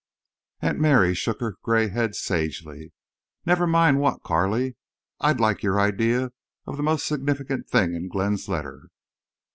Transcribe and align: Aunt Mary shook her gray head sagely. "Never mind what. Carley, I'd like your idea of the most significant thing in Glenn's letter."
Aunt 0.61 0.79
Mary 0.79 1.13
shook 1.13 1.41
her 1.41 1.57
gray 1.61 1.89
head 1.89 2.15
sagely. 2.15 2.91
"Never 3.45 3.67
mind 3.67 3.99
what. 3.99 4.23
Carley, 4.23 4.75
I'd 5.19 5.39
like 5.39 5.61
your 5.61 5.79
idea 5.79 6.31
of 6.65 6.77
the 6.77 6.81
most 6.81 7.05
significant 7.05 7.69
thing 7.69 7.93
in 7.93 8.09
Glenn's 8.09 8.49
letter." 8.49 8.87